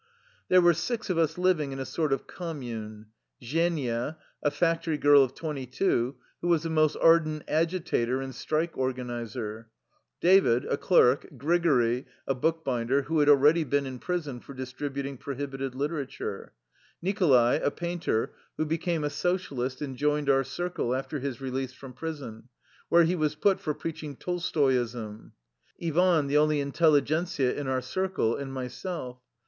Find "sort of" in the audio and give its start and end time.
1.85-2.25